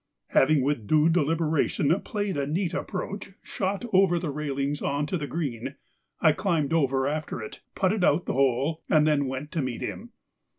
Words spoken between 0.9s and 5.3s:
deliberation played a neat approach shot over the railings on to the